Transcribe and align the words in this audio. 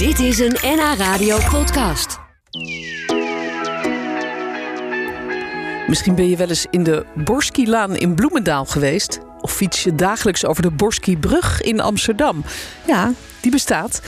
Dit 0.00 0.18
is 0.18 0.38
een 0.38 0.56
NH 0.62 0.94
Radio 0.96 1.38
podcast. 1.50 2.18
Misschien 5.86 6.14
ben 6.14 6.28
je 6.28 6.36
wel 6.36 6.48
eens 6.48 6.66
in 6.70 6.82
de 6.82 7.06
Borski-laan 7.14 7.96
in 7.96 8.14
Bloemendaal 8.14 8.64
geweest. 8.64 9.20
Of 9.40 9.52
fiets 9.52 9.82
je 9.82 9.94
dagelijks 9.94 10.44
over 10.44 10.62
de 10.62 10.70
Borski-brug 10.70 11.60
in 11.60 11.80
Amsterdam. 11.80 12.44
Ja, 12.86 13.12
die 13.40 13.50
bestaat. 13.50 14.02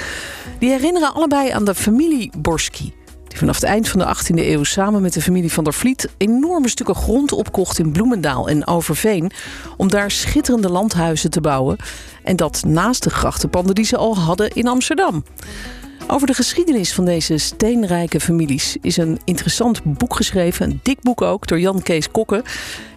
Die 0.59 0.71
herinneren 0.71 1.15
allebei 1.15 1.51
aan 1.51 1.64
de 1.64 1.75
familie 1.75 2.32
Borski. 2.38 2.93
Die 3.33 3.41
vanaf 3.41 3.61
het 3.61 3.64
eind 3.64 3.89
van 3.89 3.99
de 3.99 4.17
18e 4.17 4.46
eeuw 4.46 4.65
samen 4.65 5.03
met 5.03 5.12
de 5.12 5.23
familie 5.23 5.53
van 5.53 5.65
der 5.65 5.75
Vliet... 5.75 6.09
enorme 6.17 6.69
stukken 6.69 6.95
grond 6.95 7.33
opkocht 7.33 7.79
in 7.79 7.93
Bloemendaal 7.93 8.48
en 8.48 8.66
Overveen... 8.66 9.33
om 9.77 9.89
daar 9.89 10.11
schitterende 10.11 10.71
landhuizen 10.71 11.30
te 11.30 11.41
bouwen. 11.41 11.77
En 12.23 12.37
dat 12.37 12.62
naast 12.66 13.03
de 13.03 13.11
grachtenpanden 13.11 13.75
die 13.75 13.84
ze 13.84 13.97
al 13.97 14.16
hadden 14.19 14.51
in 14.51 14.69
Amsterdam. 14.69 15.25
Over 16.07 16.27
de 16.27 16.34
geschiedenis 16.34 16.93
van 16.93 17.05
deze 17.05 17.39
steenrijke 17.39 18.20
families 18.20 18.77
is 18.80 18.97
een 18.97 19.20
interessant 19.25 19.83
boek 19.84 20.17
geschreven. 20.17 20.70
Een 20.70 20.80
dik 20.83 21.01
boek 21.01 21.23
ook, 21.23 21.47
door 21.47 21.61
Jan 21.61 21.83
Kees 21.83 22.11
Kokke. 22.11 22.45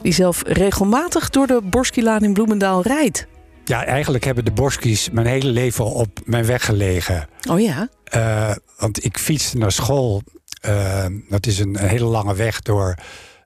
Die 0.01 0.13
zelf 0.13 0.43
regelmatig 0.47 1.29
door 1.29 1.47
de 1.47 1.61
Borskilaan 1.63 2.23
in 2.23 2.33
Bloemendaal 2.33 2.81
rijdt. 2.81 3.27
Ja, 3.65 3.85
eigenlijk 3.85 4.23
hebben 4.23 4.45
de 4.45 4.51
Borskies 4.51 5.09
mijn 5.09 5.27
hele 5.27 5.49
leven 5.49 5.85
op 5.85 6.19
mijn 6.25 6.45
weg 6.45 6.65
gelegen. 6.65 7.27
Oh 7.49 7.59
ja? 7.59 7.89
Uh, 8.15 8.55
want 8.77 9.05
ik 9.05 9.17
fietste 9.17 9.57
naar 9.57 9.71
school. 9.71 10.21
Uh, 10.67 11.05
dat 11.29 11.45
is 11.45 11.59
een, 11.59 11.77
hele 11.77 12.05
lange 12.05 12.35
weg 12.35 12.61
door 12.61 12.95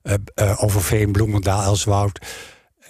uh, 0.03 0.63
Overveen, 0.63 1.11
Bloemendaal, 1.11 1.63
Elswoud. 1.63 2.19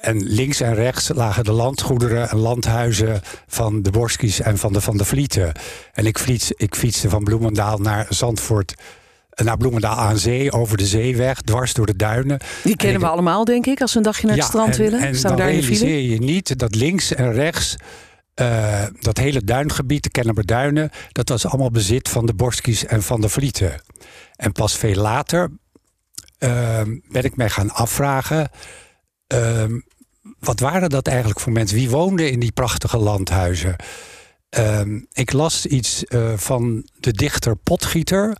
En 0.01 0.23
links 0.23 0.61
en 0.61 0.75
rechts 0.75 1.09
lagen 1.15 1.43
de 1.43 1.51
landgoederen 1.51 2.29
en 2.29 2.37
landhuizen 2.37 3.21
van 3.47 3.81
de 3.81 3.91
Borskies 3.91 4.41
en 4.41 4.57
van 4.57 4.73
de 4.73 4.81
Van 4.81 4.97
de 4.97 5.05
Vlieten. 5.05 5.51
En 5.93 6.05
ik, 6.05 6.17
fiets, 6.17 6.51
ik 6.51 6.75
fietste 6.75 7.09
van 7.09 7.23
Bloemendaal 7.23 7.77
naar 7.77 8.05
Zandvoort 8.09 8.75
naar 9.43 9.57
Bloemendaal 9.57 9.95
aan 9.95 10.17
zee, 10.17 10.51
over 10.51 10.77
de 10.77 10.85
zeeweg, 10.85 11.41
dwars 11.41 11.73
door 11.73 11.85
de 11.85 11.95
duinen. 11.95 12.39
Die 12.63 12.75
kennen 12.75 13.01
we 13.01 13.07
allemaal, 13.07 13.45
denk 13.45 13.65
ik, 13.65 13.81
als 13.81 13.91
we 13.91 13.97
een 13.97 14.03
dagje 14.03 14.27
naar 14.27 14.35
het 14.35 14.45
strand 14.45 14.75
willen. 14.75 14.99
En 15.01 15.15
Staan 15.15 15.31
dan 15.31 15.39
daar 15.39 15.49
realiseer 15.49 15.99
je 15.99 16.19
niet 16.19 16.59
dat 16.59 16.75
links 16.75 17.13
en 17.13 17.33
rechts, 17.33 17.75
uh, 18.41 18.83
dat 18.99 19.17
hele 19.17 19.43
duingebied, 19.43 20.03
de 20.03 20.09
Kennemerduinen, 20.09 20.89
dat 21.11 21.29
was 21.29 21.45
allemaal 21.45 21.71
bezit 21.71 22.09
van 22.09 22.25
de 22.25 22.33
Borskies 22.33 22.85
en 22.85 23.03
van 23.03 23.21
de 23.21 23.29
Vlieten. 23.29 23.81
En 24.35 24.51
pas 24.51 24.77
veel 24.77 24.95
later 24.95 25.51
uh, 26.39 26.81
ben 27.11 27.23
ik 27.23 27.35
mij 27.35 27.49
gaan 27.49 27.71
afvragen... 27.71 28.49
Uh, 29.33 29.63
wat 30.39 30.59
waren 30.59 30.89
dat 30.89 31.07
eigenlijk 31.07 31.39
voor 31.39 31.51
mensen? 31.51 31.77
Wie 31.77 31.89
woonde 31.89 32.31
in 32.31 32.39
die 32.39 32.51
prachtige 32.51 32.97
landhuizen? 32.97 33.75
Ehm, 34.49 34.99
ik 35.11 35.31
las 35.31 35.65
iets 35.65 36.03
uh, 36.07 36.33
van 36.35 36.89
de 36.99 37.11
dichter 37.11 37.55
Potgieter. 37.55 38.37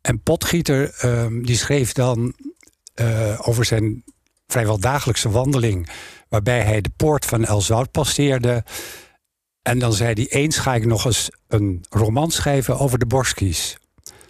En 0.00 0.22
Potgieter 0.22 0.94
die 1.42 1.56
schreef 1.56 1.92
dan 1.92 2.34
uh, 3.00 3.40
over 3.48 3.64
zijn 3.64 4.04
vrijwel 4.46 4.78
dagelijkse 4.78 5.30
wandeling... 5.30 5.88
waarbij 6.28 6.60
hij 6.60 6.80
de 6.80 6.90
poort 6.96 7.24
van 7.24 7.44
Elzout 7.44 7.90
passeerde. 7.90 8.64
En 9.64 9.78
dan 9.78 9.92
zei 9.92 10.12
hij, 10.12 10.26
eens 10.28 10.58
ga 10.58 10.74
ik 10.74 10.86
nog 10.86 11.04
eens 11.04 11.30
een 11.48 11.84
roman 11.90 12.30
schrijven 12.30 12.78
over 12.78 12.98
de 12.98 13.06
Borskies. 13.06 13.76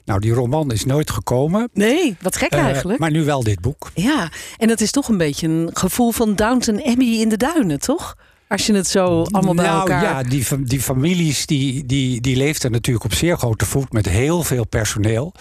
Nou, 0.04 0.20
die 0.20 0.32
roman 0.32 0.72
is 0.72 0.84
nooit 0.84 1.10
gekomen. 1.10 1.68
Nee, 1.72 2.16
wat 2.20 2.36
gek 2.36 2.54
uh, 2.54 2.60
eigenlijk. 2.60 2.98
Maar 2.98 3.10
nu 3.10 3.24
wel 3.24 3.42
dit 3.42 3.60
boek. 3.60 3.90
Ja, 3.94 4.30
en 4.58 4.68
dat 4.68 4.80
is 4.80 4.90
toch 4.90 5.08
een 5.08 5.18
beetje 5.18 5.48
een 5.48 5.70
gevoel 5.72 6.10
van 6.10 6.34
Downton 6.34 6.84
Abbey 6.84 7.20
in 7.20 7.28
de 7.28 7.36
duinen, 7.36 7.80
toch? 7.80 8.16
Als 8.48 8.66
je 8.66 8.74
het 8.74 8.86
zo 8.86 9.22
allemaal 9.22 9.54
bij 9.54 9.64
nou, 9.64 9.78
elkaar... 9.78 10.02
ja, 10.02 10.22
die, 10.22 10.64
die 10.64 10.80
families 10.80 11.46
die, 11.46 11.86
die, 11.86 12.20
die 12.20 12.36
leefden 12.36 12.70
natuurlijk 12.70 13.04
op 13.04 13.14
zeer 13.14 13.36
grote 13.36 13.66
voet... 13.66 13.92
met 13.92 14.08
heel 14.08 14.42
veel 14.42 14.66
personeel. 14.66 15.34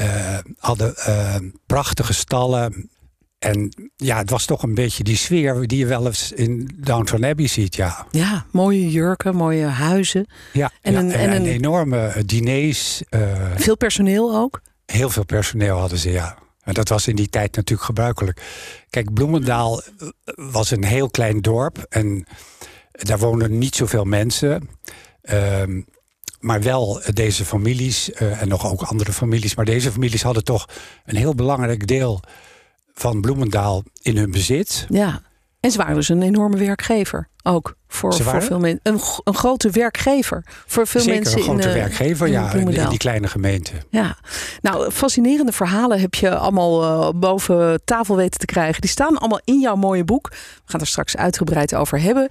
Uh, 0.00 0.38
hadden 0.58 0.94
uh, 1.08 1.34
prachtige 1.66 2.12
stallen. 2.12 2.90
En 3.38 3.90
ja, 3.96 4.18
het 4.18 4.30
was 4.30 4.44
toch 4.44 4.62
een 4.62 4.74
beetje 4.74 5.04
die 5.04 5.16
sfeer 5.16 5.66
die 5.66 5.78
je 5.78 5.86
wel 5.86 6.06
eens 6.06 6.32
in 6.32 6.70
Downton 6.76 7.24
Abbey 7.24 7.46
ziet, 7.46 7.74
ja. 7.74 8.06
Ja, 8.10 8.46
mooie 8.52 8.90
jurken, 8.90 9.36
mooie 9.36 9.64
huizen. 9.64 10.26
Ja, 10.52 10.70
en, 10.80 10.92
ja, 10.92 10.98
een, 10.98 11.12
en, 11.12 11.30
en 11.30 11.40
een, 11.40 11.46
enorme 11.46 12.22
diners. 12.26 13.02
Uh, 13.10 13.20
veel 13.56 13.76
personeel 13.76 14.36
ook? 14.36 14.60
Heel 14.86 15.10
veel 15.10 15.24
personeel 15.24 15.78
hadden 15.78 15.98
ze, 15.98 16.10
ja. 16.10 16.38
En 16.62 16.74
dat 16.74 16.88
was 16.88 17.06
in 17.08 17.16
die 17.16 17.28
tijd 17.28 17.56
natuurlijk 17.56 17.86
gebruikelijk. 17.86 18.42
Kijk, 18.90 19.14
Bloemendaal 19.14 19.82
was 20.24 20.70
een 20.70 20.84
heel 20.84 21.10
klein 21.10 21.40
dorp 21.40 21.86
en 21.88 22.26
daar 22.92 23.18
woonden 23.18 23.58
niet 23.58 23.74
zoveel 23.74 24.04
mensen. 24.04 24.68
Um, 25.22 25.86
maar 26.40 26.62
wel 26.62 27.00
deze 27.12 27.44
families 27.44 28.10
uh, 28.10 28.42
en 28.42 28.48
nog 28.48 28.70
ook 28.70 28.82
andere 28.82 29.12
families. 29.12 29.54
Maar 29.54 29.64
deze 29.64 29.92
families 29.92 30.22
hadden 30.22 30.44
toch 30.44 30.68
een 31.04 31.16
heel 31.16 31.34
belangrijk 31.34 31.86
deel 31.86 32.20
van 32.98 33.20
Bloemendaal 33.20 33.82
in 34.02 34.16
hun 34.16 34.30
bezit. 34.30 34.86
Ja, 34.88 35.22
en 35.60 35.70
ze 35.70 35.78
waren 35.78 35.94
dus 35.94 36.08
een 36.08 36.22
enorme 36.22 36.56
werkgever 36.56 37.28
ook. 37.42 37.76
Voor, 37.88 38.14
voor 38.14 38.42
veel 38.42 38.58
mensen. 38.58 38.80
Een, 38.82 39.00
een 39.24 39.34
grote 39.34 39.70
werkgever 39.70 40.44
voor 40.66 40.86
veel 40.86 41.00
Zeker, 41.00 41.18
mensen. 41.18 41.38
Een 41.38 41.44
grote 41.44 41.68
in, 41.68 41.74
werkgever, 41.74 42.26
in 42.26 42.32
ja, 42.32 42.52
in, 42.52 42.68
in, 42.68 42.88
die 42.88 42.98
kleine 42.98 43.28
gemeente. 43.28 43.72
Ja, 43.90 44.16
nou, 44.60 44.90
fascinerende 44.90 45.52
verhalen 45.52 46.00
heb 46.00 46.14
je 46.14 46.36
allemaal 46.36 46.82
uh, 46.82 47.20
boven 47.20 47.80
tafel 47.84 48.16
weten 48.16 48.40
te 48.40 48.46
krijgen. 48.46 48.80
Die 48.80 48.90
staan 48.90 49.18
allemaal 49.18 49.40
in 49.44 49.60
jouw 49.60 49.76
mooie 49.76 50.04
boek. 50.04 50.28
We 50.30 50.36
gaan 50.64 50.80
er 50.80 50.86
straks 50.86 51.16
uitgebreid 51.16 51.74
over 51.74 52.00
hebben. 52.00 52.28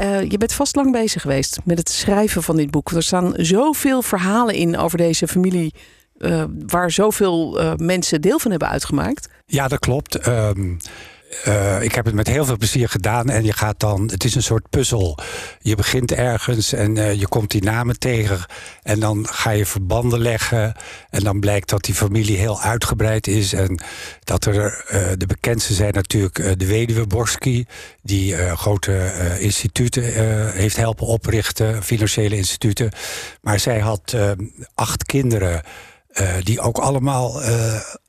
Uh, 0.00 0.30
je 0.30 0.38
bent 0.38 0.52
vast 0.52 0.76
lang 0.76 0.92
bezig 0.92 1.22
geweest 1.22 1.58
met 1.64 1.78
het 1.78 1.88
schrijven 1.88 2.42
van 2.42 2.56
dit 2.56 2.70
boek. 2.70 2.90
Er 2.90 3.02
staan 3.02 3.32
zoveel 3.36 4.02
verhalen 4.02 4.54
in 4.54 4.76
over 4.76 4.98
deze 4.98 5.28
familie. 5.28 5.74
Uh, 6.18 6.44
waar 6.66 6.90
zoveel 6.90 7.60
uh, 7.60 7.72
mensen 7.76 8.20
deel 8.20 8.38
van 8.38 8.50
hebben 8.50 8.68
uitgemaakt. 8.68 9.28
Ja, 9.46 9.68
dat 9.68 9.78
klopt. 9.78 10.26
Um, 10.26 10.76
uh, 11.46 11.82
ik 11.82 11.94
heb 11.94 12.04
het 12.04 12.14
met 12.14 12.26
heel 12.26 12.44
veel 12.44 12.56
plezier 12.56 12.88
gedaan. 12.88 13.30
En 13.30 13.44
je 13.44 13.52
gaat 13.52 13.80
dan, 13.80 14.10
het 14.10 14.24
is 14.24 14.34
een 14.34 14.42
soort 14.42 14.70
puzzel. 14.70 15.18
Je 15.60 15.74
begint 15.74 16.12
ergens 16.12 16.72
en 16.72 16.96
uh, 16.96 17.14
je 17.14 17.28
komt 17.28 17.50
die 17.50 17.62
namen 17.62 17.98
tegen. 17.98 18.38
En 18.82 19.00
dan 19.00 19.26
ga 19.30 19.50
je 19.50 19.66
verbanden 19.66 20.20
leggen. 20.20 20.74
En 21.10 21.24
dan 21.24 21.40
blijkt 21.40 21.68
dat 21.68 21.84
die 21.84 21.94
familie 21.94 22.36
heel 22.36 22.60
uitgebreid 22.60 23.26
is. 23.26 23.52
En 23.52 23.82
dat 24.24 24.44
er 24.44 24.54
uh, 24.54 25.08
de 25.16 25.26
bekendste 25.26 25.74
zijn 25.74 25.92
natuurlijk 25.92 26.58
de 26.58 26.66
weduwe 26.66 27.06
Borski. 27.06 27.66
Die 28.02 28.56
grote 28.56 29.12
instituten 29.38 30.02
heeft 30.52 30.76
helpen 30.76 31.06
oprichten. 31.06 31.82
Financiële 31.82 32.36
instituten. 32.36 32.90
Maar 33.40 33.60
zij 33.60 33.78
had 33.78 34.16
acht 34.74 35.04
kinderen. 35.04 35.62
die 36.42 36.60
ook 36.60 36.78
allemaal 36.78 37.40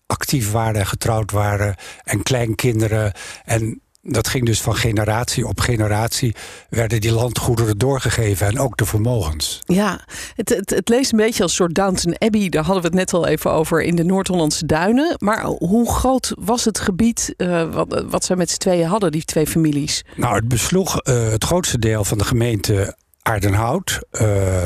actief 0.09 0.51
waren, 0.51 0.85
getrouwd 0.85 1.31
waren 1.31 1.75
en 2.03 2.23
kleinkinderen. 2.23 3.13
En 3.45 3.81
dat 4.01 4.27
ging 4.27 4.45
dus 4.45 4.61
van 4.61 4.75
generatie 4.75 5.47
op 5.47 5.59
generatie 5.59 6.35
werden 6.69 7.01
die 7.01 7.11
landgoederen 7.11 7.77
doorgegeven 7.77 8.47
en 8.47 8.59
ook 8.59 8.77
de 8.77 8.85
vermogens. 8.85 9.59
Ja, 9.65 10.05
het, 10.35 10.49
het, 10.49 10.69
het 10.69 10.89
leest 10.89 11.11
een 11.11 11.17
beetje 11.17 11.43
als 11.43 11.51
een 11.51 11.57
soort 11.57 11.75
Downton 11.75 12.17
Abbey. 12.17 12.49
Daar 12.49 12.63
hadden 12.63 12.81
we 12.81 12.87
het 12.87 12.97
net 12.97 13.13
al 13.13 13.27
even 13.27 13.51
over 13.51 13.81
in 13.81 13.95
de 13.95 14.03
Noord-Hollandse 14.03 14.65
duinen. 14.65 15.15
Maar 15.17 15.45
hoe 15.45 15.91
groot 15.91 16.33
was 16.39 16.65
het 16.65 16.79
gebied 16.79 17.33
uh, 17.37 17.73
wat, 17.73 18.05
wat 18.09 18.25
ze 18.25 18.35
met 18.35 18.49
z'n 18.49 18.57
tweeën 18.57 18.87
hadden, 18.87 19.11
die 19.11 19.25
twee 19.25 19.47
families? 19.47 20.03
Nou, 20.15 20.35
het 20.35 20.47
besloeg 20.47 21.07
uh, 21.07 21.29
het 21.29 21.43
grootste 21.43 21.79
deel 21.79 22.03
van 22.03 22.17
de 22.17 22.23
gemeente 22.23 22.97
Aardenhout. 23.21 23.99
Uh, 24.11 24.65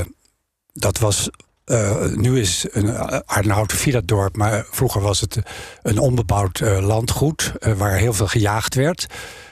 dat 0.73 0.99
was 0.99 1.29
uh, 1.65 2.05
nu 2.15 2.39
is 2.39 2.65
een 2.71 2.97
Aardenhout 3.25 3.71
een 3.71 3.77
Villa-dorp, 3.77 4.35
maar 4.35 4.65
vroeger 4.71 5.01
was 5.01 5.21
het 5.21 5.39
een 5.81 5.97
onbebouwd 5.97 6.59
uh, 6.59 6.79
landgoed 6.79 7.53
uh, 7.59 7.73
waar 7.73 7.95
heel 7.95 8.13
veel 8.13 8.27
gejaagd 8.27 8.75
werd. 8.75 9.07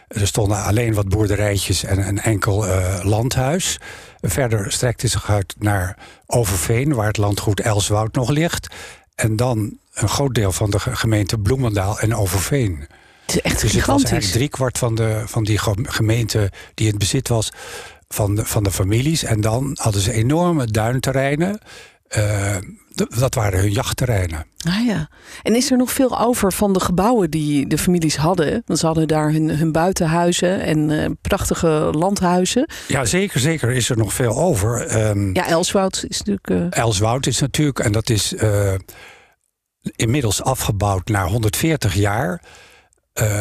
Er 0.07 0.27
stonden 0.27 0.63
alleen 0.63 0.93
wat 0.93 1.09
boerderijtjes 1.09 1.83
en 1.83 2.07
een 2.07 2.19
enkel 2.19 2.65
landhuis. 3.03 3.79
Verder 4.21 4.71
strekte 4.71 5.07
zich 5.07 5.29
uit 5.29 5.55
naar 5.59 5.97
Overveen, 6.25 6.93
waar 6.93 7.07
het 7.07 7.17
landgoed 7.17 7.59
Elswoud 7.59 8.15
nog 8.15 8.29
ligt. 8.29 8.75
En 9.15 9.35
dan 9.35 9.77
een 9.93 10.09
groot 10.09 10.33
deel 10.33 10.51
van 10.51 10.69
de 10.69 10.79
gemeente 10.79 11.37
Bloemendaal 11.37 11.99
en 11.99 12.15
Overveen. 12.15 12.87
Het 13.25 13.35
is 13.35 13.41
echt 13.41 13.61
dus 13.61 13.71
gigantisch. 13.71 13.79
het 13.79 13.87
was 13.87 14.11
eigenlijk 14.11 14.33
driekwart 14.33 14.77
van, 14.77 14.95
de, 14.95 15.23
van 15.25 15.43
die 15.43 15.59
gemeente 15.83 16.51
die 16.73 16.85
in 16.85 16.91
het 16.91 16.99
bezit 16.99 17.27
was 17.27 17.51
van 18.13 18.35
de, 18.35 18.45
van 18.45 18.63
de 18.63 18.71
families. 18.71 19.23
En 19.23 19.41
dan 19.41 19.77
hadden 19.81 20.01
ze 20.01 20.11
enorme 20.11 20.65
duinterreinen. 20.65 21.59
Uh, 22.17 22.55
dat 23.19 23.35
waren 23.35 23.59
hun 23.59 23.71
jachtterreinen. 23.71 24.45
Ah 24.67 24.85
ja. 24.85 25.09
En 25.41 25.55
is 25.55 25.71
er 25.71 25.77
nog 25.77 25.91
veel 25.91 26.19
over 26.19 26.53
van 26.53 26.73
de 26.73 26.79
gebouwen 26.79 27.29
die 27.29 27.67
de 27.67 27.77
families 27.77 28.15
hadden? 28.15 28.63
Want 28.65 28.79
ze 28.79 28.85
hadden 28.85 29.07
daar 29.07 29.31
hun, 29.31 29.49
hun 29.49 29.71
buitenhuizen 29.71 30.61
en 30.61 30.89
uh, 30.89 31.05
prachtige 31.21 31.89
landhuizen. 31.91 32.69
Ja, 32.87 33.05
zeker, 33.05 33.39
zeker 33.39 33.71
is 33.71 33.89
er 33.89 33.97
nog 33.97 34.13
veel 34.13 34.37
over. 34.37 34.97
Um, 35.07 35.35
ja, 35.35 35.47
Elswoud 35.47 36.05
is 36.07 36.17
natuurlijk... 36.17 36.49
Uh... 36.49 36.81
Elswoud 36.83 37.25
is 37.25 37.39
natuurlijk, 37.39 37.79
en 37.79 37.91
dat 37.91 38.09
is 38.09 38.33
inmiddels 39.95 40.43
afgebouwd 40.43 41.07
naar 41.07 41.27
140 41.27 41.93
jaar. 41.93 42.41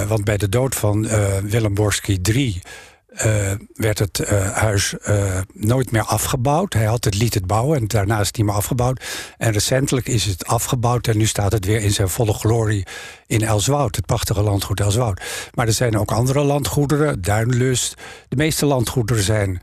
want 0.09 0.25
bij 0.25 0.37
de 0.37 0.49
dood 0.49 0.75
van 0.75 1.09
Willem 1.43 1.75
Borski 1.75 2.19
III 2.23 2.63
eh, 3.11 3.53
werd 3.75 3.99
het 3.99 4.19
eh, 4.19 4.51
huis 4.51 4.99
eh, 4.99 5.41
nooit 5.53 5.91
meer 5.91 6.03
afgebouwd. 6.03 6.73
Hij 6.73 6.85
had 6.85 7.05
het 7.05 7.15
liet 7.15 7.35
het 7.35 7.47
bouwen 7.47 7.79
en 7.79 7.87
daarna 7.87 8.21
is 8.21 8.27
het 8.27 8.37
niet 8.37 8.47
meer 8.47 8.55
afgebouwd. 8.55 9.05
En 9.39 9.53
recentelijk 9.53 10.09
is 10.09 10.25
het 10.25 10.47
afgebouwd 10.47 11.07
en 11.07 11.17
nu 11.17 11.27
staat 11.27 11.53
het 11.53 11.65
weer 11.65 11.81
in 11.81 11.93
zijn 11.93 12.09
volle 12.09 12.33
glorie 12.33 12.87
in 13.27 13.43
Elswoud, 13.43 13.97
het 13.97 14.07
prachtige 14.07 14.43
landgoed 14.43 14.81
Elswoud. 14.81 15.21
Maar 15.55 15.67
er 15.67 15.73
zijn 15.73 15.99
ook 15.99 16.13
andere 16.13 16.43
landgoederen, 16.43 17.23
Duinlust. 17.23 17.95
De 18.29 18.37
meeste 18.37 18.67
landgoederen 18.67 19.23
zijn 19.23 19.63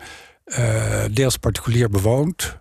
deels 1.11 1.37
particulier 1.37 1.89
bewoond. 1.89 2.57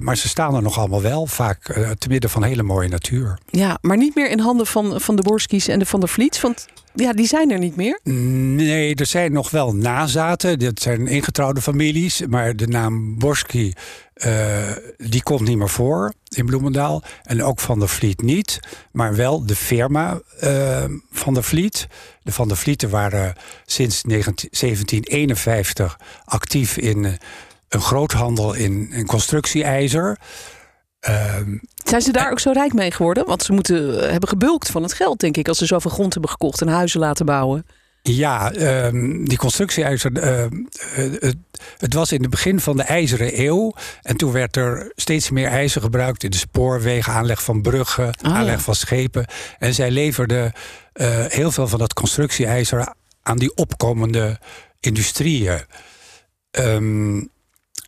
Maar 0.00 0.16
ze 0.16 0.28
staan 0.28 0.54
er 0.54 0.62
nog 0.62 0.78
allemaal 0.78 1.02
wel, 1.02 1.26
vaak 1.26 1.62
te 1.98 2.08
midden 2.08 2.30
van 2.30 2.42
hele 2.42 2.62
mooie 2.62 2.88
natuur. 2.88 3.38
Ja, 3.50 3.78
maar 3.80 3.96
niet 3.96 4.14
meer 4.14 4.30
in 4.30 4.38
handen 4.38 4.66
van, 4.66 5.00
van 5.00 5.16
de 5.16 5.22
Borskies 5.22 5.68
en 5.68 5.78
de 5.78 5.86
Van 5.86 6.00
der 6.00 6.08
Vliet. 6.08 6.40
Want 6.40 6.66
ja, 6.94 7.12
die 7.12 7.26
zijn 7.26 7.50
er 7.50 7.58
niet 7.58 7.76
meer? 7.76 8.00
Nee, 8.04 8.94
er 8.94 9.06
zijn 9.06 9.32
nog 9.32 9.50
wel 9.50 9.74
nazaten. 9.74 10.58
Dat 10.58 10.80
zijn 10.80 11.06
ingetrouwde 11.06 11.60
families. 11.60 12.22
Maar 12.28 12.56
de 12.56 12.66
naam 12.66 13.18
Borski, 13.18 13.72
uh, 14.14 14.70
die 14.96 15.22
komt 15.22 15.48
niet 15.48 15.58
meer 15.58 15.68
voor 15.68 16.12
in 16.28 16.46
Bloemendaal. 16.46 17.02
En 17.22 17.42
ook 17.42 17.60
Van 17.60 17.78
der 17.78 17.88
Vliet 17.88 18.22
niet. 18.22 18.60
Maar 18.92 19.16
wel 19.16 19.46
de 19.46 19.56
firma 19.56 20.20
uh, 20.44 20.84
Van 21.10 21.34
der 21.34 21.44
Vliet. 21.44 21.86
De 22.22 22.32
Van 22.32 22.48
der 22.48 22.56
Vlieten 22.56 22.90
waren 22.90 23.34
sinds 23.64 24.02
19, 24.02 24.48
1751 24.50 25.98
actief 26.24 26.76
in 26.76 27.04
uh, 27.04 27.12
een 27.70 27.80
groothandel 27.80 28.54
in, 28.54 28.92
in 28.92 29.06
constructieijzer. 29.06 30.18
Ehm, 31.00 31.56
zijn 31.84 32.00
ze 32.00 32.12
daar 32.12 32.30
ook 32.30 32.40
zo 32.40 32.50
rijk 32.50 32.72
mee 32.72 32.90
geworden? 32.90 33.26
Want 33.26 33.42
ze 33.42 33.52
moeten 33.52 34.02
eh, 34.02 34.10
hebben 34.10 34.28
gebulkt 34.28 34.70
van 34.70 34.82
het 34.82 34.92
geld, 34.92 35.20
denk 35.20 35.36
ik, 35.36 35.48
als 35.48 35.58
ze 35.58 35.66
zoveel 35.66 35.90
grond 35.90 36.12
hebben 36.12 36.30
gekocht 36.30 36.60
en 36.60 36.68
huizen 36.68 37.00
laten 37.00 37.26
bouwen. 37.26 37.66
Ja, 38.02 38.54
um, 38.86 39.28
die 39.28 39.38
constructieijzer. 39.38 40.10
Uh, 40.12 40.60
het, 41.20 41.36
het, 41.78 41.94
was 41.94 42.12
in 42.12 42.20
het 42.20 42.30
begin 42.30 42.60
van 42.60 42.76
de 42.76 42.82
ijzeren 42.82 43.40
eeuw. 43.40 43.72
En 44.02 44.16
toen 44.16 44.32
werd 44.32 44.56
er 44.56 44.92
steeds 44.94 45.30
meer 45.30 45.48
ijzer 45.48 45.82
gebruikt 45.82 46.22
in 46.22 46.30
de 46.30 46.36
spoorwegen, 46.36 47.12
aanleg 47.12 47.42
van 47.42 47.62
bruggen, 47.62 48.12
ah, 48.22 48.34
aanleg 48.34 48.62
van 48.62 48.74
schepen. 48.74 49.26
En 49.58 49.74
zij 49.74 49.90
leverden 49.90 50.52
uh, 50.94 51.24
heel 51.26 51.50
veel 51.50 51.68
van 51.68 51.78
dat 51.78 51.92
constructieijzer 51.92 52.94
aan 53.22 53.38
die 53.38 53.54
opkomende 53.54 54.38
industrieën. 54.80 55.60
Um, 56.50 57.30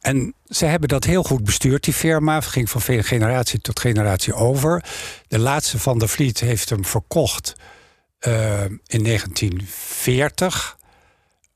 en 0.03 0.35
ze 0.49 0.65
hebben 0.65 0.89
dat 0.89 1.05
heel 1.05 1.23
goed 1.23 1.45
bestuurd, 1.45 1.85
die 1.85 1.95
firma. 1.95 2.41
Ging 2.41 2.71
van 2.71 2.81
generatie 2.81 3.61
tot 3.61 3.81
generatie 3.81 4.35
over. 4.35 4.85
De 5.29 5.39
laatste 5.39 5.79
van 5.79 5.99
de 5.99 6.09
Vliet 6.09 6.41
heeft 6.41 6.71
hem 6.71 6.85
verkocht 6.85 7.55
uh, 8.27 8.65
in 8.65 9.05
1940. 9.05 10.77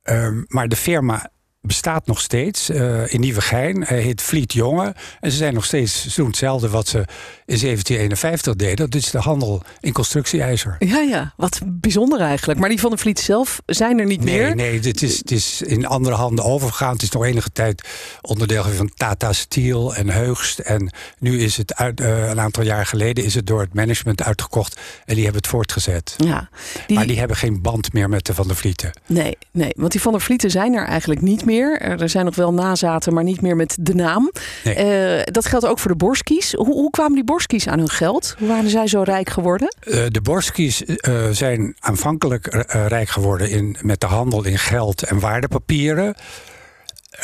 Uh, 0.04 0.28
maar 0.46 0.68
de 0.68 0.76
firma 0.76 1.30
bestaat 1.66 2.06
nog 2.06 2.20
steeds 2.20 2.70
uh, 2.70 3.12
in 3.12 3.20
Nieuwegein. 3.20 3.82
Hij 3.82 4.00
heet 4.00 4.22
Vliet 4.22 4.52
Jonge. 4.52 4.94
En 5.20 5.30
ze 5.30 5.36
zijn 5.36 5.54
nog 5.54 5.64
steeds, 5.64 6.06
ze 6.06 6.14
doen 6.16 6.26
hetzelfde 6.26 6.68
wat 6.68 6.88
ze 6.88 6.98
in 7.46 7.58
1751 7.58 8.56
deden. 8.56 8.76
Dat 8.76 8.94
is 8.94 9.10
de 9.10 9.18
handel 9.18 9.62
in 9.80 9.92
constructieijzer. 9.92 10.76
Ja, 10.78 11.00
ja, 11.00 11.32
wat 11.36 11.60
bijzonder 11.64 12.20
eigenlijk. 12.20 12.60
Maar 12.60 12.68
die 12.68 12.80
van 12.80 12.90
de 12.90 12.96
Vliet 12.96 13.20
zelf 13.20 13.60
zijn 13.66 13.98
er 13.98 14.06
niet 14.06 14.24
nee, 14.24 14.38
meer? 14.38 14.54
Nee, 14.54 14.80
het 14.80 15.02
is, 15.02 15.18
het 15.18 15.30
is 15.30 15.62
in 15.62 15.86
andere 15.86 16.14
handen 16.14 16.44
overgegaan. 16.44 16.92
Het 16.92 17.02
is 17.02 17.10
nog 17.10 17.24
enige 17.24 17.52
tijd 17.52 17.88
onderdeel 18.20 18.62
van 18.62 18.90
Tata 18.94 19.32
Steel 19.32 19.94
en 19.94 20.08
Heugst. 20.08 20.58
En 20.58 20.92
nu 21.18 21.40
is 21.40 21.56
het 21.56 21.74
uit, 21.74 22.00
uh, 22.00 22.28
een 22.28 22.40
aantal 22.40 22.62
jaar 22.62 22.86
geleden 22.86 23.24
is 23.24 23.34
het 23.34 23.46
door 23.46 23.60
het 23.60 23.74
management 23.74 24.22
uitgekocht. 24.22 24.80
En 25.04 25.14
die 25.14 25.24
hebben 25.24 25.42
het 25.42 25.50
voortgezet. 25.50 26.14
Ja, 26.16 26.48
die... 26.86 26.96
Maar 26.96 27.06
die 27.06 27.18
hebben 27.18 27.36
geen 27.36 27.62
band 27.62 27.92
meer 27.92 28.08
met 28.08 28.26
de 28.26 28.34
Van 28.34 28.46
der 28.46 28.56
Vlieten. 28.56 28.90
Nee, 29.06 29.38
nee, 29.50 29.72
want 29.76 29.92
die 29.92 30.00
Van 30.00 30.12
der 30.12 30.20
Vlieten 30.20 30.50
zijn 30.50 30.74
er 30.74 30.86
eigenlijk 30.86 31.20
niet 31.20 31.44
meer. 31.44 31.55
Er 31.64 32.08
zijn 32.08 32.24
nog 32.24 32.34
wel 32.34 32.52
nazaten, 32.52 33.14
maar 33.14 33.24
niet 33.24 33.40
meer 33.40 33.56
met 33.56 33.76
de 33.80 33.94
naam. 33.94 34.30
Nee. 34.64 35.18
Uh, 35.18 35.22
dat 35.24 35.46
geldt 35.46 35.66
ook 35.66 35.78
voor 35.78 35.90
de 35.90 35.96
Borskies. 35.96 36.52
Hoe, 36.52 36.74
hoe, 36.74 36.90
kwamen 36.90 37.14
die 37.14 37.24
Borskies 37.24 37.68
aan 37.68 37.78
hun 37.78 37.90
geld? 37.90 38.34
Hoe 38.38 38.48
waren 38.48 38.70
zij 38.70 38.86
zo 38.86 39.02
rijk 39.02 39.30
geworden? 39.30 39.74
Uh, 39.80 40.04
de 40.08 40.20
Borskies 40.20 40.82
uh, 40.82 41.28
zijn 41.30 41.76
aanvankelijk 41.78 42.66
rijk 42.88 43.08
geworden 43.08 43.50
in, 43.50 43.76
met 43.80 44.00
de 44.00 44.06
handel 44.06 44.44
in 44.44 44.58
geld 44.58 45.02
en 45.02 45.20
waardepapieren. 45.20 46.14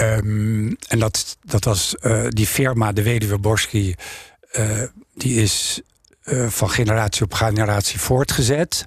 Um, 0.00 0.76
en 0.88 0.98
dat, 0.98 1.36
dat 1.44 1.64
was 1.64 1.94
die 2.28 2.46
firma, 2.46 2.92
de 2.92 3.02
Weduwe 3.02 3.38
Borski, 3.38 3.94
die 5.14 5.42
is 5.42 5.80
van 6.46 6.70
generatie 6.70 7.24
op 7.24 7.34
generatie 7.34 8.00
voortgezet. 8.00 8.86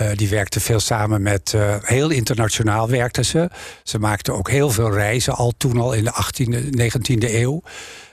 Uh, 0.00 0.10
die 0.14 0.28
werkte 0.28 0.60
veel 0.60 0.80
samen 0.80 1.22
met, 1.22 1.52
uh, 1.52 1.76
heel 1.80 2.10
internationaal 2.10 2.88
werkte 2.88 3.24
ze. 3.24 3.50
Ze 3.82 3.98
maakte 3.98 4.32
ook 4.32 4.50
heel 4.50 4.70
veel 4.70 4.92
reizen, 4.92 5.34
al 5.34 5.52
toen 5.56 5.78
al 5.78 5.92
in 5.92 6.04
de 6.04 6.12
18e, 6.12 6.64
19e 6.64 7.34
eeuw. 7.34 7.62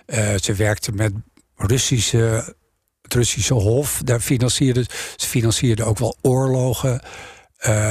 Uh, 0.05 0.35
ze 0.41 0.53
werkte 0.53 0.91
met 0.91 1.13
Russische, 1.55 2.55
het 3.01 3.13
Russische 3.13 3.53
Hof, 3.53 4.01
daar 4.03 4.19
financierde 4.19 4.85
ze 5.15 5.27
financierde 5.27 5.83
ook 5.83 5.97
wel 5.97 6.17
oorlogen. 6.21 7.01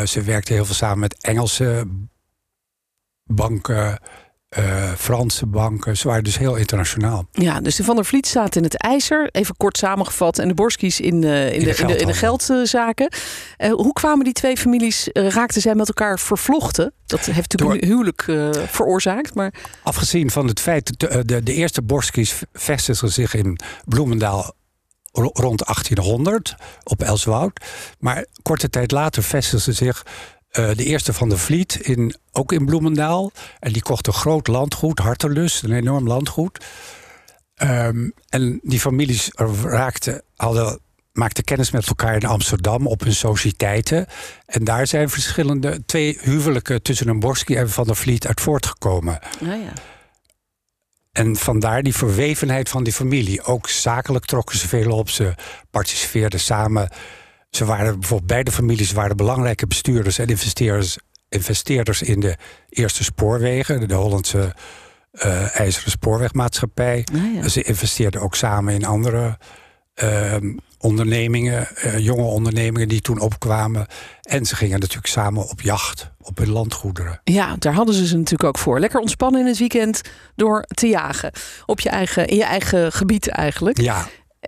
ze 0.04 0.22
werkte 0.24 0.52
heel 0.52 0.64
veel 0.64 0.74
samen 0.74 0.98
met 0.98 1.20
Engelse 1.20 1.86
banken. 3.24 3.98
Uh, 4.58 4.92
Franse 4.92 5.46
banken. 5.46 5.96
Ze 5.96 6.08
waren 6.08 6.24
dus 6.24 6.38
heel 6.38 6.54
internationaal. 6.54 7.26
Ja, 7.32 7.60
dus 7.60 7.76
de 7.76 7.84
Van 7.84 7.94
der 7.94 8.04
Vliet 8.04 8.26
staat 8.26 8.56
in 8.56 8.62
het 8.62 8.76
ijzer, 8.76 9.28
even 9.30 9.56
kort 9.56 9.78
samengevat, 9.78 10.38
en 10.38 10.48
de 10.48 10.54
Borskies 10.54 11.00
in, 11.00 11.22
uh, 11.22 11.46
in, 11.46 11.52
in, 11.52 11.64
de, 11.64 11.74
in, 11.74 11.86
de, 11.86 11.96
in, 11.96 12.06
de, 12.06 12.14
geldzaken. 12.14 13.12
Uh, 13.58 13.72
hoe 13.72 13.92
kwamen 13.92 14.24
die 14.24 14.32
twee 14.32 14.56
families, 14.56 15.08
raakten 15.12 15.60
zij 15.60 15.74
met 15.74 15.88
elkaar 15.88 16.18
vervlochten? 16.18 16.92
Dat 17.06 17.20
heeft 17.20 17.52
natuurlijk 17.52 17.80
Door, 17.80 17.90
een 17.90 17.96
huwelijk 17.96 18.22
veroorzaakt. 18.70 19.34
Maar... 19.34 19.54
Afgezien 19.82 20.30
van 20.30 20.46
het 20.46 20.60
feit 20.60 20.98
dat 20.98 21.10
de, 21.10 21.24
de, 21.24 21.42
de 21.42 21.52
eerste 21.52 21.82
Borskies 21.82 22.42
vestigden 22.52 23.12
zich 23.12 23.34
in 23.34 23.58
Bloemendaal 23.84 24.54
rond 25.12 25.64
1800 25.64 26.54
op 26.84 27.02
Elswoud. 27.02 27.64
Maar 27.98 28.24
korte 28.42 28.70
tijd 28.70 28.90
later 28.90 29.22
vestigden 29.22 29.60
ze 29.60 29.72
zich 29.72 30.06
uh, 30.58 30.74
de 30.74 30.84
eerste 30.84 31.12
van 31.12 31.28
de 31.28 31.38
Vliet, 31.38 31.74
in, 31.74 32.14
ook 32.32 32.52
in 32.52 32.64
Bloemendaal. 32.64 33.32
En 33.58 33.72
die 33.72 33.82
kocht 33.82 34.06
een 34.06 34.12
groot 34.12 34.46
landgoed, 34.46 34.98
Hartelust, 34.98 35.62
een 35.62 35.72
enorm 35.72 36.06
landgoed. 36.06 36.64
Um, 37.62 38.12
en 38.28 38.60
die 38.62 38.80
families 38.80 39.30
raakten, 39.62 40.22
hadden, 40.36 40.80
maakten 41.12 41.44
kennis 41.44 41.70
met 41.70 41.86
elkaar 41.86 42.14
in 42.14 42.26
Amsterdam 42.26 42.86
op 42.86 43.00
hun 43.00 43.14
sociëteiten. 43.14 44.06
En 44.46 44.64
daar 44.64 44.86
zijn 44.86 45.10
verschillende, 45.10 45.84
twee 45.84 46.18
huwelijken 46.20 46.82
tussen 46.82 47.08
een 47.08 47.20
Borski 47.20 47.54
en 47.56 47.70
Van 47.70 47.86
der 47.86 47.96
Vliet 47.96 48.26
uit 48.26 48.40
voortgekomen. 48.40 49.18
Oh 49.42 49.48
ja. 49.48 49.72
En 51.12 51.36
vandaar 51.36 51.82
die 51.82 51.94
verwevenheid 51.94 52.68
van 52.68 52.84
die 52.84 52.92
familie. 52.92 53.42
Ook 53.42 53.68
zakelijk 53.68 54.24
trokken 54.24 54.58
ze 54.58 54.68
veel 54.68 54.90
op. 54.90 55.10
Ze 55.10 55.34
participeerden 55.70 56.40
samen 56.40 56.88
ze 57.56 57.64
waren 57.64 57.98
bijvoorbeeld 57.98 58.30
beide 58.30 58.52
families 58.52 58.92
waren 58.92 59.16
belangrijke 59.16 59.66
bestuurders 59.66 60.18
en 60.18 60.26
investeerders, 60.26 60.98
investeerders 61.28 62.02
in 62.02 62.20
de 62.20 62.36
eerste 62.68 63.04
spoorwegen, 63.04 63.88
de 63.88 63.94
Hollandse 63.94 64.54
uh, 65.12 65.60
IJzeren 65.60 65.90
Spoorwegmaatschappij. 65.90 67.06
Ah, 67.12 67.48
Ze 67.48 67.62
investeerden 67.62 68.20
ook 68.20 68.34
samen 68.34 68.74
in 68.74 68.84
andere 68.84 69.38
uh, 70.02 70.34
ondernemingen, 70.78 71.68
uh, 71.84 71.98
jonge 71.98 72.22
ondernemingen 72.22 72.88
die 72.88 73.00
toen 73.00 73.20
opkwamen. 73.20 73.86
En 74.22 74.46
ze 74.46 74.56
gingen 74.56 74.80
natuurlijk 74.80 75.06
samen 75.06 75.48
op 75.48 75.60
jacht 75.60 76.10
op 76.20 76.38
hun 76.38 76.50
landgoederen. 76.50 77.20
Ja, 77.24 77.56
daar 77.58 77.74
hadden 77.74 77.94
ze 77.94 78.06
ze 78.06 78.16
natuurlijk 78.16 78.44
ook 78.44 78.58
voor. 78.58 78.80
Lekker 78.80 79.00
ontspannen 79.00 79.40
in 79.40 79.46
het 79.46 79.58
weekend 79.58 80.00
door 80.36 80.62
te 80.62 80.86
jagen. 80.86 81.32
Op 81.66 81.80
je 81.80 81.88
eigen, 81.88 82.26
in 82.26 82.36
je 82.36 82.44
eigen 82.44 82.92
gebied 82.92 83.28
eigenlijk. 83.28 83.80
Ja. 83.80 84.06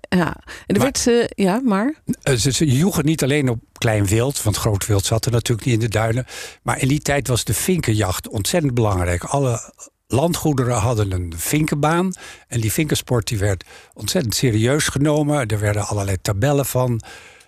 Ja, 0.09 0.37
en 0.67 0.75
er 0.75 0.83
werd, 0.83 1.07
uh, 1.07 1.25
ja, 1.29 1.61
maar? 1.65 1.95
Eh, 2.23 2.35
ze, 2.35 2.53
ze 2.53 2.67
joegen 2.67 3.05
niet 3.05 3.23
alleen 3.23 3.49
op 3.49 3.59
klein 3.73 4.07
wild, 4.07 4.43
want 4.43 4.57
groot 4.57 4.87
wild 4.87 5.05
zat 5.05 5.25
er 5.25 5.33
natuurlijk 5.33 5.67
niet 5.67 5.75
in 5.75 5.81
de 5.81 5.89
duinen. 5.89 6.27
Maar 6.63 6.81
in 6.81 6.89
die 6.89 7.01
tijd 7.01 7.29
was 7.29 7.45
de 7.45 7.55
vinkenjacht 7.55 8.29
ontzettend 8.29 8.75
belangrijk. 8.75 9.25
Alle 9.25 9.73
landgoederen 10.07 10.77
hadden 10.77 11.13
een 11.13 11.33
vinkenbaan. 11.37 12.13
En 12.49 12.61
die 12.61 12.73
vinkensport 12.73 13.29
die 13.29 13.39
werd 13.39 13.65
ontzettend 13.95 14.35
serieus 14.35 14.89
genomen. 14.89 15.47
Er 15.47 15.59
werden 15.61 15.87
allerlei 15.87 16.17
tabellen 16.23 16.67
van 16.67 17.03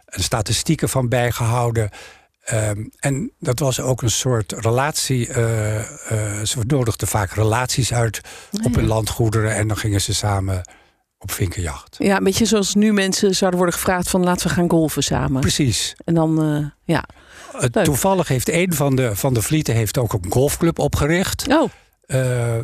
en 0.05 0.23
statistieken 0.23 0.89
van 0.89 1.09
bijgehouden. 1.09 1.91
Um, 2.53 2.91
en 2.99 3.33
dat 3.39 3.59
was 3.59 3.81
ook 3.81 4.03
een 4.03 4.11
soort 4.11 4.53
relatie. 4.53 5.29
Uh, 5.29 5.77
uh, 5.77 5.85
ze 6.43 6.59
nodigden 6.67 7.09
vaak 7.09 7.33
relaties 7.33 7.93
uit 7.93 8.21
op 8.63 8.75
hun 8.75 8.87
landgoederen. 8.87 9.55
En 9.55 9.69
dan 9.69 9.77
gingen 9.77 10.01
ze 10.01 10.15
samen 10.15 10.63
op 11.19 11.31
vinkenjacht. 11.31 11.97
Ja, 11.99 12.17
een 12.17 12.25
beetje 12.25 12.45
zoals 12.45 12.75
nu 12.75 12.93
mensen 12.93 13.35
zouden 13.35 13.59
worden 13.59 13.79
gevraagd 13.79 14.11
van 14.11 14.25
laten 14.25 14.49
we 14.49 14.55
gaan 14.55 14.71
golven 14.71 15.03
samen. 15.03 15.41
Precies. 15.41 15.95
En 16.05 16.15
dan, 16.15 16.45
uh, 16.45 16.67
ja. 16.85 17.05
Uh, 17.55 17.83
toevallig 17.83 18.29
heeft 18.29 18.49
een 18.49 18.75
van 18.75 18.97
de, 18.97 19.17
van 19.17 19.35
de 19.35 19.43
Vlieten 19.43 19.75
heeft 19.75 19.99
ook 19.99 20.13
een 20.13 20.27
golfclub 20.29 20.79
opgericht. 20.79 21.47
Oh. 21.49 21.71
Uh, 22.07 22.57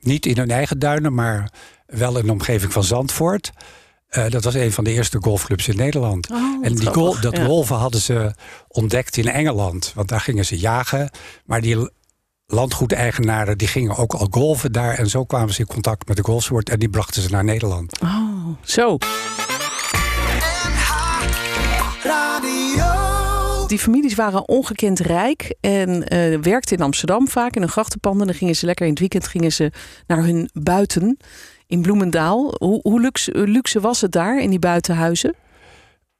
niet 0.00 0.26
in 0.26 0.36
hun 0.36 0.50
eigen 0.50 0.78
duinen, 0.78 1.14
maar 1.14 1.52
wel 1.86 2.18
in 2.18 2.26
de 2.26 2.32
omgeving 2.32 2.72
van 2.72 2.84
Zandvoort. 2.84 3.52
dat 4.28 4.44
was 4.44 4.54
een 4.54 4.72
van 4.72 4.84
de 4.84 4.92
eerste 4.92 5.18
golfclubs 5.20 5.68
in 5.68 5.76
Nederland. 5.76 6.30
Oh, 6.30 6.66
en 6.66 6.74
die 6.74 6.92
gol 6.92 7.20
dat 7.20 7.36
ja. 7.36 7.44
golven 7.44 7.76
hadden 7.76 8.00
ze 8.00 8.34
ontdekt 8.68 9.16
in 9.16 9.28
Engeland. 9.28 9.92
Want 9.94 10.08
daar 10.08 10.20
gingen 10.20 10.44
ze 10.44 10.58
jagen. 10.58 11.10
Maar 11.44 11.60
die 11.60 11.90
landgoedeigenaren 12.46 13.58
die 13.58 13.68
gingen 13.68 13.96
ook 13.96 14.14
al 14.14 14.26
golven 14.30 14.72
daar. 14.72 14.94
En 14.94 15.08
zo 15.08 15.24
kwamen 15.24 15.54
ze 15.54 15.60
in 15.60 15.66
contact 15.66 16.08
met 16.08 16.16
de 16.16 16.22
golfsport 16.22 16.70
en 16.70 16.78
die 16.78 16.88
brachten 16.88 17.22
ze 17.22 17.30
naar 17.30 17.44
Nederland. 17.44 18.00
Oh, 18.00 18.48
zo. 18.62 18.98
Die 23.66 23.78
families 23.78 24.14
waren 24.14 24.48
ongekend 24.48 24.98
rijk 24.98 25.54
en 25.60 26.14
uh, 26.14 26.38
werkten 26.38 26.76
in 26.76 26.82
Amsterdam 26.82 27.28
vaak 27.28 27.56
in 27.56 27.62
een 27.62 27.68
grachtenpanden. 27.68 28.26
Dan 28.26 28.36
gingen 28.36 28.56
ze 28.56 28.66
lekker 28.66 28.84
in 28.84 28.90
het 28.90 29.00
weekend 29.00 29.28
gingen 29.28 29.52
ze 29.52 29.72
naar 30.06 30.24
hun 30.24 30.50
buiten 30.52 31.18
in 31.66 31.82
Bloemendaal. 31.82 32.54
Hoe, 32.58 32.80
hoe 32.82 33.00
luxe, 33.00 33.32
luxe, 33.32 33.80
was 33.80 34.00
het 34.00 34.12
daar 34.12 34.40
in 34.40 34.50
die 34.50 34.58
buitenhuizen? 34.58 35.34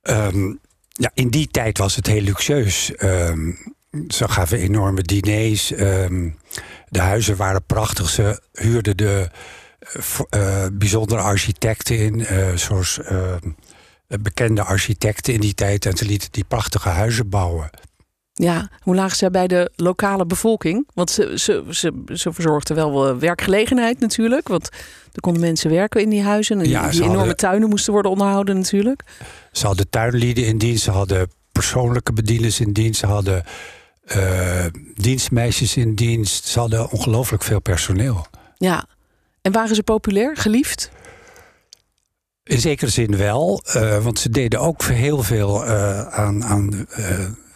Um, 0.03 0.61
ja, 0.89 1.11
in 1.15 1.29
die 1.29 1.49
tijd 1.51 1.79
was 1.79 1.97
het 1.97 2.07
heel 2.07 2.21
luxueus. 2.21 2.93
Um, 2.99 3.76
ze 4.09 4.29
gaven 4.29 4.59
enorme 4.59 5.03
diners. 5.03 5.71
Um, 5.71 6.39
de 6.89 7.01
huizen 7.01 7.37
waren 7.37 7.65
prachtig. 7.67 8.09
Ze 8.09 8.41
huurden 8.53 8.97
de 8.97 9.29
uh, 10.35 10.67
bijzondere 10.73 11.21
architecten 11.21 11.99
in, 11.99 12.19
uh, 12.19 12.53
zoals 12.55 13.01
bekende 14.21 14.63
architecten 14.63 15.35
in 15.35 15.41
die 15.41 15.55
tijd. 15.55 15.87
En 15.87 15.97
ze 15.97 16.05
lieten 16.05 16.29
die 16.33 16.45
prachtige 16.45 16.89
huizen 16.89 17.29
bouwen. 17.29 17.71
Ja, 18.33 18.71
hoe 18.81 18.95
lagen 18.95 19.17
zij 19.17 19.31
bij 19.31 19.47
de 19.47 19.71
lokale 19.77 20.27
bevolking? 20.27 20.89
Want 20.95 21.11
ze, 21.11 21.33
ze, 21.39 21.65
ze, 21.71 22.03
ze 22.13 22.33
verzorgden 22.33 22.77
wel 22.77 23.19
werkgelegenheid 23.19 24.01
natuurlijk. 24.01 24.49
Want 24.49 24.69
er 25.13 25.21
konden 25.21 25.43
mensen 25.43 25.71
werken 25.71 26.01
in 26.01 26.09
die 26.09 26.23
huizen. 26.23 26.61
En 26.61 26.69
ja, 26.69 26.91
die 26.91 27.01
enorme 27.01 27.19
hadden, 27.19 27.37
tuinen 27.37 27.69
moesten 27.69 27.93
worden 27.93 28.11
onderhouden 28.11 28.57
natuurlijk. 28.57 29.03
Ze 29.53 29.67
hadden 29.67 29.91
tuinlieden 29.91 30.47
in 30.47 30.59
dienst. 30.59 30.85
Ze 30.85 30.91
hadden 30.91 31.31
persoonlijke 31.53 32.13
bedieners 32.13 32.61
in 32.61 32.73
dienst. 32.73 33.01
Ze 33.01 33.07
hadden 33.07 33.45
uh, 34.15 34.65
dienstmeisjes 34.95 35.77
in 35.77 35.95
dienst. 35.95 36.45
Ze 36.45 36.59
hadden 36.59 36.91
ongelooflijk 36.91 37.43
veel 37.43 37.61
personeel. 37.61 38.27
Ja, 38.57 38.87
en 39.43 39.53
waren 39.53 39.75
ze 39.75 39.83
populair, 39.83 40.37
geliefd? 40.37 40.91
In 42.43 42.61
zekere 42.61 42.91
zin 42.91 43.17
wel, 43.17 43.63
uh, 43.77 44.05
want 44.05 44.19
ze 44.19 44.31
deden 44.31 44.61
ook 44.61 44.83
heel 44.83 45.23
veel 45.23 45.65
uh, 45.67 46.01
aan. 46.01 46.45
aan 46.45 46.87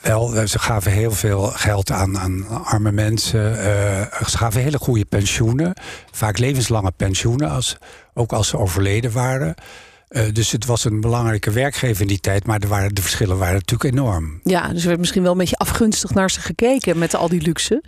wel, 0.00 0.46
ze 0.46 0.58
gaven 0.58 0.92
heel 0.92 1.12
veel 1.12 1.42
geld 1.42 1.90
aan, 1.90 2.18
aan 2.18 2.64
arme 2.64 2.92
mensen. 2.92 3.54
ze 4.26 4.38
gaven 4.38 4.62
hele 4.62 4.78
goede 4.78 5.04
pensioenen. 5.04 5.72
Vaak 6.12 6.38
levenslange 6.38 6.92
pensioenen, 6.96 7.50
als, 7.50 7.76
ook 8.14 8.32
als 8.32 8.48
ze 8.48 8.58
overleden 8.58 9.12
waren. 9.12 9.54
Uh, 10.10 10.22
dus 10.32 10.52
het 10.52 10.64
was 10.64 10.84
een 10.84 11.00
belangrijke 11.00 11.50
werkgever 11.50 12.00
in 12.02 12.08
die 12.08 12.20
tijd, 12.20 12.46
maar 12.46 12.60
er 12.60 12.68
waren, 12.68 12.94
de 12.94 13.02
verschillen 13.02 13.38
waren 13.38 13.54
natuurlijk 13.54 13.94
enorm. 13.94 14.40
Ja, 14.44 14.68
dus 14.68 14.82
er 14.82 14.88
werd 14.88 14.98
misschien 14.98 15.22
wel 15.22 15.32
een 15.32 15.38
beetje 15.38 15.56
afgunstig 15.56 16.14
naar 16.14 16.30
ze 16.30 16.40
gekeken 16.40 16.98
met 16.98 17.14
al 17.14 17.28
die 17.28 17.42
luxe. 17.42 17.82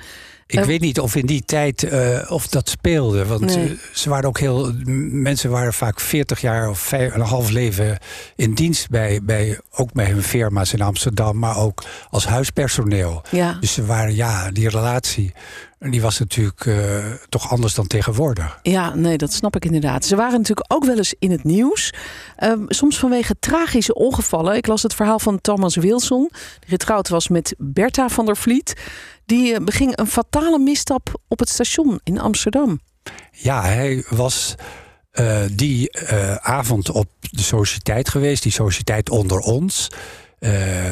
Ik 0.53 0.59
uh, 0.59 0.65
weet 0.65 0.81
niet 0.81 1.01
of 1.01 1.15
in 1.15 1.27
die 1.27 1.43
tijd 1.45 1.83
uh, 1.83 2.31
of 2.31 2.47
dat 2.47 2.69
speelde. 2.69 3.27
Want 3.27 3.41
nee. 3.41 3.79
ze 3.93 4.09
waren 4.09 4.29
ook 4.29 4.39
heel. 4.39 4.73
Mensen 5.11 5.51
waren 5.51 5.73
vaak 5.73 6.01
40 6.01 6.41
jaar 6.41 6.69
of 6.69 6.79
vijf, 6.79 7.15
een 7.15 7.21
half 7.21 7.51
leven 7.51 7.99
in 8.37 8.55
dienst 8.55 8.91
bij, 8.91 9.21
bij 9.23 9.61
ook 9.71 9.93
bij 9.93 10.07
hun 10.07 10.23
firma's 10.23 10.73
in 10.73 10.83
Amsterdam, 10.83 11.39
maar 11.39 11.57
ook 11.57 11.83
als 12.11 12.27
huispersoneel. 12.27 13.23
Ja. 13.31 13.57
Dus 13.61 13.73
ze 13.73 13.87
waren, 13.87 14.15
ja, 14.15 14.51
die 14.51 14.69
relatie. 14.69 15.33
Die 15.91 16.03
was 16.03 16.19
natuurlijk 16.19 16.65
uh, 16.65 17.05
toch 17.29 17.51
anders 17.51 17.75
dan 17.75 17.87
tegenwoordig. 17.87 18.59
Ja, 18.63 18.95
nee, 18.95 19.19
dat 19.19 19.33
snap 19.33 19.57
ik 19.57 19.65
inderdaad. 19.65 20.05
Ze 20.05 20.17
waren 20.17 20.39
natuurlijk 20.39 20.73
ook 20.73 20.85
wel 20.85 20.97
eens 20.97 21.15
in 21.19 21.31
het 21.31 21.45
nieuws. 21.45 21.93
Um, 22.45 22.65
soms 22.69 22.99
vanwege 22.99 23.35
tragische 23.41 23.95
ongevallen. 23.95 24.57
Ik 24.57 24.67
las 24.67 24.83
het 24.83 24.95
verhaal 24.95 25.19
van 25.19 25.41
Thomas 25.41 25.77
Wilson, 25.77 26.31
die 26.61 26.69
getrouwd 26.69 27.09
was 27.09 27.29
met 27.29 27.55
Bertha 27.59 28.09
van 28.09 28.27
der 28.27 28.37
Vliet. 28.37 28.75
Die 29.27 29.53
uh, 29.53 29.59
beging 29.65 29.99
een 29.99 30.07
fatale 30.07 30.59
misstap 30.59 31.21
op 31.29 31.39
het 31.39 31.49
station 31.49 32.01
in 32.05 32.21
Amsterdam. 32.21 32.81
Ja, 33.31 33.63
hij 33.63 34.05
was 34.09 34.55
uh, 35.13 35.41
die 35.53 35.99
avond 36.41 36.91
op 36.91 37.09
de 37.21 37.43
sociëteit 37.43 38.09
geweest, 38.09 38.43
die 38.43 38.53
sociëteit 38.53 39.11
onder 39.11 39.39
ons. 39.39 39.89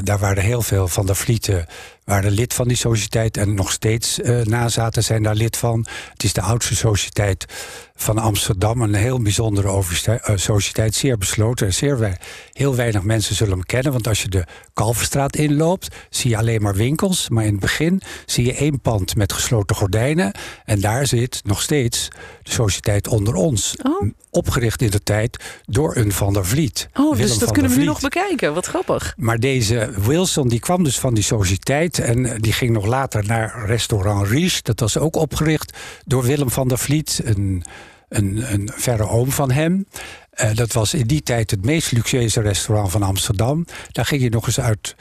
daar 0.03 0.19
waren 0.19 0.43
heel 0.43 0.63
veel 0.63 0.89
van 0.89 1.07
de 1.07 1.15
Vlieten 1.15 1.67
waren 2.05 2.31
lid 2.31 2.55
van 2.55 2.69
die 2.69 2.77
sociëteit 2.77 3.37
en 3.37 3.55
nog 3.55 3.73
steeds 3.73 4.19
uh, 4.19 4.43
nazaten 4.43 5.05
zijn 5.05 5.23
daar 5.23 5.35
lid 5.35 5.57
van. 5.57 5.87
Het 6.13 6.25
is 6.25 6.33
de 6.33 6.41
oudste 6.41 6.77
sociëteit 6.77 7.47
van 7.95 8.19
Amsterdam. 8.19 8.83
Een 8.83 8.95
heel 8.95 9.23
bijzondere 9.23 9.83
uh, 10.09 10.17
sociëteit, 10.35 10.95
zeer 10.95 11.19
besloten. 11.19 11.67
En 11.67 11.75
zeer 11.75 11.99
we 11.99 12.17
heel 12.53 12.75
weinig 12.75 13.03
mensen 13.03 13.35
zullen 13.35 13.53
hem 13.53 13.65
kennen. 13.65 13.93
Want 13.93 14.09
als 14.09 14.23
je 14.23 14.29
de 14.29 14.45
Kalverstraat 14.73 15.37
inloopt, 15.37 15.89
zie 16.11 16.31
je 16.31 16.37
alleen 16.37 16.63
maar 16.63 16.75
winkels. 16.75 17.29
Maar 17.29 17.45
in 17.45 17.51
het 17.51 17.61
begin 17.61 18.03
zie 18.27 18.45
je 18.45 18.55
één 18.55 18.81
pand 18.81 19.17
met 19.17 19.33
gesloten 19.33 19.77
gordijnen. 19.77 20.33
En 20.65 20.81
daar 20.81 21.07
zit 21.07 21.41
nog 21.45 21.63
steeds 21.63 22.09
de 22.43 22.53
sociëteit 22.53 23.09
onder 23.09 23.35
ons. 23.35 23.77
Oh. 23.83 24.11
Opgericht 24.31 24.83
in 24.83 24.91
de 24.91 25.03
tijd 25.03 25.45
door 25.65 25.97
een 25.97 26.13
Van 26.13 26.33
der 26.33 26.47
Vliet. 26.47 26.89
Oh, 26.95 27.17
dus 27.17 27.39
dat 27.39 27.51
kunnen 27.51 27.71
we 27.71 27.79
nu 27.79 27.85
nog 27.85 28.01
bekijken. 28.01 28.55
Wat 28.55 28.67
grappig. 28.67 29.15
Maar 29.17 29.39
deze 29.39 29.93
Wilson 29.97 30.49
die 30.49 30.61
kwam 30.61 30.85
dus 30.85 30.99
van 30.99 31.15
die 31.15 31.25
sociëteit. 31.25 31.90
En 31.99 32.41
die 32.41 32.53
ging 32.53 32.73
nog 32.73 32.87
later 32.87 33.25
naar 33.27 33.65
restaurant 33.67 34.29
Ries. 34.29 34.63
Dat 34.63 34.81
was 34.81 34.99
ook 34.99 35.17
opgericht 35.17 35.79
door 36.05 36.23
Willem 36.23 36.51
van 36.51 36.69
der 36.69 36.79
Vliet, 36.79 37.21
een, 37.25 37.65
een, 38.09 38.53
een 38.53 38.71
verre 38.75 39.09
oom 39.09 39.31
van 39.31 39.51
hem. 39.51 39.87
Uh, 40.35 40.55
dat 40.55 40.73
was 40.73 40.95
in 40.95 41.07
die 41.07 41.23
tijd 41.23 41.51
het 41.51 41.65
meest 41.65 41.93
luxueuze 41.93 42.41
restaurant 42.41 42.91
van 42.91 43.03
Amsterdam. 43.03 43.67
Daar 43.93 44.07
ging 44.07 44.21
hij 44.21 44.31
nog 44.31 44.47
eens 44.47 44.61
uit, 44.61 44.95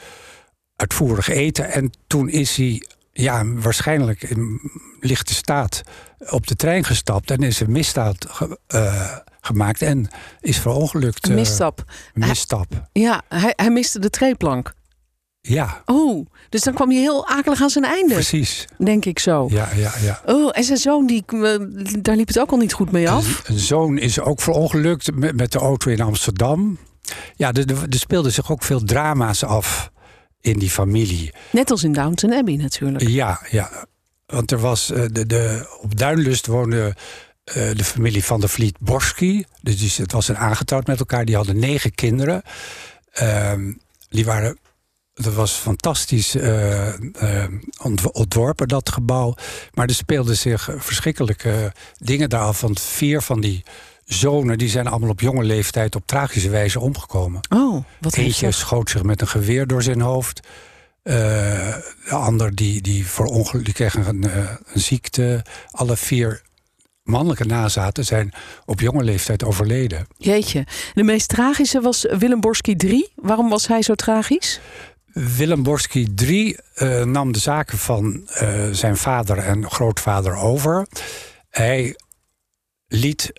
uitvoerig 0.76 1.28
eten. 1.28 1.70
En 1.70 1.90
toen 2.06 2.28
is 2.28 2.56
hij 2.56 2.82
ja, 3.12 3.44
waarschijnlijk 3.46 4.22
in 4.22 4.60
lichte 5.00 5.34
staat 5.34 5.82
op 6.30 6.46
de 6.46 6.56
trein 6.56 6.84
gestapt 6.84 7.30
en 7.30 7.42
is 7.42 7.60
een 7.60 7.72
misdaad 7.72 8.26
ge, 8.28 8.58
uh, 8.74 9.16
gemaakt 9.40 9.82
en 9.82 10.08
is 10.40 10.58
verongelukt. 10.58 11.28
Een 11.28 11.34
misstap. 11.34 11.84
Uh, 12.14 12.26
misstap. 12.26 12.70
Hij, 12.70 13.02
ja, 13.02 13.22
hij, 13.28 13.52
hij 13.56 13.70
miste 13.70 13.98
de 13.98 14.10
treeplank. 14.10 14.74
Ja. 15.40 15.82
Oh, 15.84 16.26
dus 16.48 16.62
dan 16.62 16.74
kwam 16.74 16.90
je 16.90 16.98
heel 16.98 17.26
akelig 17.26 17.62
aan 17.62 17.70
zijn 17.70 17.84
einde. 17.84 18.14
Precies. 18.14 18.64
Denk 18.78 19.04
ik 19.04 19.18
zo. 19.18 19.48
Ja, 19.50 19.68
ja, 19.74 19.92
ja. 20.02 20.22
Oh, 20.26 20.50
en 20.52 20.64
zijn 20.64 20.78
zoon, 20.78 21.06
die, 21.06 21.24
daar 22.00 22.16
liep 22.16 22.28
het 22.28 22.38
ook 22.38 22.50
al 22.50 22.56
niet 22.56 22.72
goed 22.72 22.90
mee 22.90 23.10
af? 23.10 23.48
Een, 23.48 23.58
zoon 23.58 23.98
is 23.98 24.20
ook 24.20 24.40
verongelukt 24.40 25.14
met, 25.14 25.36
met 25.36 25.52
de 25.52 25.58
auto 25.58 25.90
in 25.90 26.00
Amsterdam. 26.00 26.78
Ja, 27.36 27.52
er, 27.52 27.70
er 27.70 27.98
speelden 27.98 28.32
zich 28.32 28.50
ook 28.50 28.62
veel 28.62 28.84
drama's 28.84 29.44
af 29.44 29.90
in 30.40 30.58
die 30.58 30.70
familie. 30.70 31.34
Net 31.52 31.70
als 31.70 31.84
in 31.84 31.92
Downton 31.92 32.32
Abbey 32.32 32.56
natuurlijk. 32.56 33.08
Ja, 33.08 33.40
ja. 33.50 33.86
Want 34.26 34.50
er 34.50 34.58
was, 34.58 34.86
de, 34.86 35.26
de, 35.26 35.66
op 35.80 35.98
Duinlust 35.98 36.46
woonde 36.46 36.94
uh, 37.56 37.70
de 37.74 37.84
familie 37.84 38.24
van 38.24 38.40
der 38.40 38.48
Vliet 38.48 38.78
Borski. 38.78 39.44
Dus 39.62 39.96
het 39.96 40.12
was 40.12 40.28
een 40.28 40.36
aangetrouwd 40.36 40.86
met 40.86 40.98
elkaar. 40.98 41.24
Die 41.24 41.36
hadden 41.36 41.58
negen 41.58 41.94
kinderen. 41.94 42.42
Uh, 43.22 43.52
die 44.08 44.24
waren 44.24 44.58
dat 45.14 45.34
was 45.34 45.52
fantastisch 45.52 46.34
uh, 46.34 46.86
uh, 47.22 47.44
ontworpen, 48.12 48.68
dat 48.68 48.90
gebouw. 48.90 49.34
Maar 49.74 49.86
er 49.86 49.94
speelden 49.94 50.36
zich 50.36 50.70
verschrikkelijke 50.76 51.72
dingen 51.98 52.28
daar 52.28 52.40
af. 52.40 52.60
Want 52.60 52.80
vier 52.80 53.22
van 53.22 53.40
die 53.40 53.62
zonen 54.04 54.58
die 54.58 54.68
zijn 54.68 54.86
allemaal 54.86 55.10
op 55.10 55.20
jonge 55.20 55.44
leeftijd 55.44 55.96
op 55.96 56.06
tragische 56.06 56.50
wijze 56.50 56.80
omgekomen. 56.80 57.40
Oh, 57.48 57.84
wat 58.00 58.16
Eentje 58.16 58.50
schoot 58.50 58.90
zich 58.90 59.02
met 59.02 59.20
een 59.20 59.28
geweer 59.28 59.66
door 59.66 59.82
zijn 59.82 60.00
hoofd. 60.00 60.40
Uh, 61.04 61.14
de 61.14 62.10
ander 62.10 62.54
die, 62.54 62.80
die, 62.80 63.06
voor 63.06 63.26
ongeluk, 63.26 63.64
die 63.64 63.74
kreeg 63.74 63.94
een, 63.94 64.24
een 64.24 64.58
ziekte. 64.80 65.44
Alle 65.70 65.96
vier 65.96 66.42
mannelijke 67.02 67.44
nazaten 67.44 68.04
zijn 68.04 68.32
op 68.64 68.80
jonge 68.80 69.04
leeftijd 69.04 69.44
overleden. 69.44 70.06
Jeetje. 70.16 70.66
De 70.94 71.02
meest 71.02 71.28
tragische 71.28 71.80
was 71.80 72.06
Willem 72.18 72.40
Borski 72.40 72.76
3. 72.76 73.12
Waarom 73.14 73.48
was 73.48 73.66
hij 73.66 73.82
zo 73.82 73.94
tragisch? 73.94 74.60
Willem 75.12 75.62
Borski 75.62 76.08
III 76.16 76.56
uh, 76.76 77.04
nam 77.04 77.32
de 77.32 77.38
zaken 77.38 77.78
van 77.78 78.28
uh, 78.42 78.70
zijn 78.70 78.96
vader 78.96 79.38
en 79.38 79.70
grootvader 79.70 80.36
over. 80.36 80.86
Hij 81.48 81.96
liet 82.88 83.32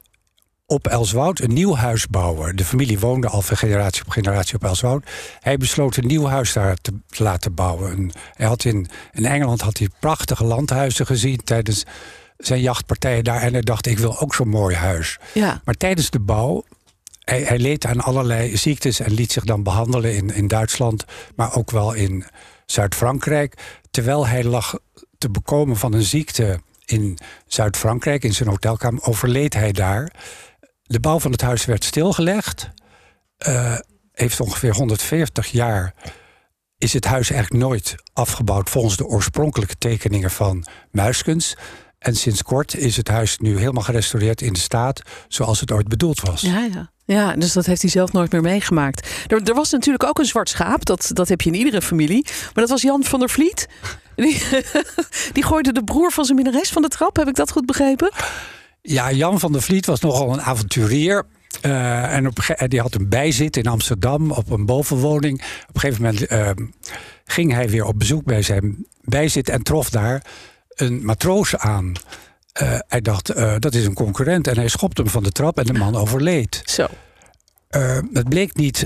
op 0.66 0.88
Elswoud 0.88 1.40
een 1.40 1.54
nieuw 1.54 1.76
huis 1.76 2.08
bouwen. 2.08 2.56
De 2.56 2.66
familie 2.66 3.00
woonde 3.00 3.28
al 3.28 3.42
van 3.42 3.58
generatie 3.58 4.04
op 4.06 4.10
generatie 4.10 4.56
op 4.56 4.64
Elswoud. 4.64 5.10
Hij 5.40 5.58
besloot 5.58 5.98
een 5.98 6.08
nieuw 6.08 6.26
huis 6.26 6.54
daar 6.54 6.76
te, 6.76 6.92
te 7.08 7.24
laten 7.24 7.54
bouwen. 7.54 7.92
En 7.92 8.12
hij 8.34 8.48
had 8.48 8.64
in, 8.64 8.88
in 9.12 9.26
Engeland 9.26 9.62
had 9.62 9.78
hij 9.78 9.90
prachtige 10.00 10.44
landhuizen 10.44 11.06
gezien 11.06 11.44
tijdens 11.44 11.86
zijn 12.38 12.62
jachtpartijen 12.62 13.24
daar. 13.24 13.42
En 13.42 13.52
hij 13.52 13.62
dacht, 13.62 13.86
ik 13.86 14.00
wil 14.00 14.20
ook 14.20 14.36
zo'n 14.36 14.50
mooi 14.50 14.76
huis. 14.76 15.20
Ja. 15.34 15.62
Maar 15.66 15.76
tijdens 15.76 16.10
de 16.10 16.20
bouw 16.20 16.64
hij, 17.40 17.60
leed 17.60 17.86
aan 17.86 18.02
allerlei 18.02 18.58
ziektes 18.58 19.00
en 19.00 19.14
liet 19.14 19.32
zich 19.32 19.44
dan 19.44 19.64
behandelen 19.64 20.16
in, 20.16 20.34
in 20.34 20.48
Duitsland, 20.48 21.06
maar 21.36 21.56
ook 21.56 21.72
wel 21.72 21.94
in 21.94 22.26
Zuid-Frankrijk. 22.66 23.80
Terwijl 23.92 24.28
hij 24.28 24.44
lag 24.44 24.80
te 25.18 25.30
bekomen 25.30 25.78
van 25.78 25.94
een 25.94 26.04
ziekte 26.04 26.60
in 26.86 27.18
Zuid-Frankrijk, 27.48 28.24
in 28.24 28.34
zijn 28.34 28.50
hotelkamer, 28.50 29.04
overleed 29.04 29.54
hij 29.54 29.72
daar. 29.72 30.14
De 30.84 31.00
bouw 31.00 31.20
van 31.20 31.32
het 31.32 31.42
huis 31.42 31.66
werd 31.66 31.84
stilgelegd. 31.84 32.70
Uh, 33.48 33.78
heeft 34.12 34.40
ongeveer 34.40 34.74
140 34.74 35.48
jaar 35.48 35.94
is 36.82 36.94
het 36.94 37.06
huis 37.06 37.30
eigenlijk 37.30 37.64
nooit 37.64 37.96
afgebouwd 38.14 38.70
volgens 38.70 38.98
de 38.98 39.06
oorspronkelijke 39.06 39.76
tekeningen 39.78 40.32
van 40.32 40.66
Muiskens. 40.92 41.56
En 41.98 42.16
sinds 42.16 42.44
kort 42.44 42.76
is 42.76 42.98
het 42.98 43.08
huis 43.08 43.38
nu 43.38 43.58
helemaal 43.58 43.84
gerestaureerd 43.84 44.42
in 44.42 44.54
de 44.54 44.60
staat 44.60 45.02
zoals 45.28 45.60
het 45.60 45.72
ooit 45.72 45.88
bedoeld 45.88 46.22
was. 46.22 46.42
Ja, 46.42 46.70
ja. 46.74 46.92
Ja, 47.12 47.34
dus 47.34 47.54
dat 47.54 47.66
heeft 47.66 47.82
hij 47.82 47.92
zelf 47.92 48.12
nooit 48.12 48.32
meer 48.32 48.42
meegemaakt. 48.42 49.10
Er, 49.28 49.42
er, 49.44 49.54
was 49.54 49.72
natuurlijk 49.72 50.04
ook 50.04 50.20
een 50.20 50.26
zwart 50.26 50.50
schaap. 50.50 50.86
Dat, 50.86 51.10
dat 51.14 51.30
heb 51.30 51.42
je 51.42 51.50
in 51.50 51.56
iedere 51.56 51.82
familie. 51.82 52.26
Maar 52.26 52.52
dat 52.54 52.70
was 52.70 52.82
Jan 52.82 53.04
van 53.04 53.20
der 53.20 53.30
Vliet. 53.30 53.68
Die, 54.16 54.42
die 55.34 55.44
gooide 55.44 55.72
de 55.72 55.84
broer 55.84 56.12
van 56.12 56.26
zijn 56.26 56.38
minnares 56.38 56.70
van 56.70 56.82
de 56.82 56.88
trap. 56.88 57.16
Heb 57.16 57.28
ik 57.28 57.36
dat 57.36 57.52
goed 57.52 57.66
begrepen? 57.66 58.12
Ja, 58.82 59.12
Jan 59.12 59.40
van 59.40 59.52
der 59.52 59.62
Vliet 59.62 59.86
was 59.86 60.00
nogal 60.00 60.34
een 60.34 60.42
avonturier. 60.42 61.24
Uh, 61.62 62.14
en 62.14 62.28
op, 62.28 62.40
die 62.68 62.82
had 62.82 62.96
een 62.96 63.10
bijzit 63.10 63.58
in 63.58 63.68
Amsterdam 63.68 64.32
op 64.32 64.50
een 64.50 64.66
bovenwoning. 64.66 65.42
Op 65.70 65.76
een 65.76 65.82
gegeven 65.82 66.04
moment 66.04 66.32
uh, 66.32 66.50
ging 67.26 67.54
hij 67.54 67.70
weer 67.70 67.86
op 67.86 68.00
bezoek 68.00 68.24
bij 68.24 68.42
zijn 68.42 68.86
bijzit 69.02 69.50
en 69.50 69.64
trof 69.64 69.90
daar 69.90 70.26
een 70.76 71.06
matroos 71.06 71.58
aan. 71.58 71.94
Uh, 72.62 72.80
hij 72.88 73.02
dacht, 73.02 73.36
dat 73.60 73.74
is 73.74 73.86
een 73.86 73.94
concurrent. 73.94 74.48
En 74.48 74.56
hij 74.56 74.68
schopte 74.68 75.02
hem 75.02 75.12
van 75.12 75.24
de 75.24 75.32
trap 75.32 75.58
en 75.58 75.66
de 75.66 75.74
man 75.74 75.96
overleed. 75.96 76.62
Zo. 76.66 76.88
het 78.14 78.30
bleek 78.30 78.56
niet. 78.56 78.86